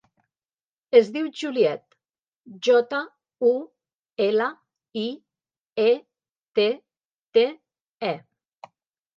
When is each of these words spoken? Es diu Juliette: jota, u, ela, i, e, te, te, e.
Es 0.99 1.09
diu 1.17 1.27
Juliette: 1.41 1.97
jota, 2.67 3.01
u, 3.49 3.53
ela, 4.29 4.49
i, 5.03 5.07
e, 5.85 5.89
te, 6.61 6.69
te, 7.39 7.45
e. 8.15 8.17